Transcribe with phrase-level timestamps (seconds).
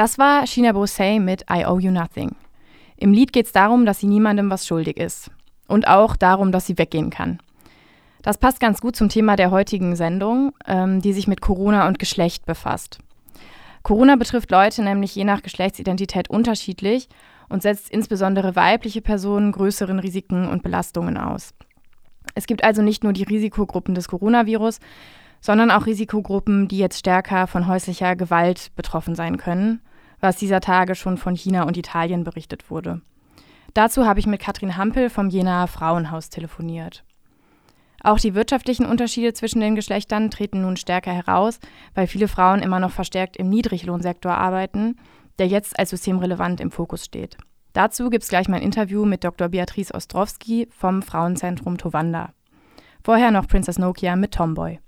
[0.00, 2.34] Das war Sheena Bosey mit I Owe You Nothing.
[2.96, 5.30] Im Lied geht es darum, dass sie niemandem was schuldig ist.
[5.68, 7.38] Und auch darum, dass sie weggehen kann.
[8.22, 11.98] Das passt ganz gut zum Thema der heutigen Sendung, ähm, die sich mit Corona und
[11.98, 13.00] Geschlecht befasst.
[13.82, 17.06] Corona betrifft Leute nämlich je nach Geschlechtsidentität unterschiedlich
[17.50, 21.52] und setzt insbesondere weibliche Personen größeren Risiken und Belastungen aus.
[22.34, 24.80] Es gibt also nicht nur die Risikogruppen des Coronavirus,
[25.42, 29.82] sondern auch Risikogruppen, die jetzt stärker von häuslicher Gewalt betroffen sein können,
[30.20, 33.00] was dieser Tage schon von China und Italien berichtet wurde.
[33.74, 37.04] Dazu habe ich mit Katrin Hampel vom Jenaer Frauenhaus telefoniert.
[38.02, 41.60] Auch die wirtschaftlichen Unterschiede zwischen den Geschlechtern treten nun stärker heraus,
[41.94, 44.96] weil viele Frauen immer noch verstärkt im Niedriglohnsektor arbeiten,
[45.38, 47.36] der jetzt als systemrelevant im Fokus steht.
[47.72, 49.48] Dazu gibt es gleich mein Interview mit Dr.
[49.48, 52.32] Beatrice Ostrowski vom Frauenzentrum Tovanda.
[53.04, 54.80] Vorher noch Princess Nokia mit Tomboy.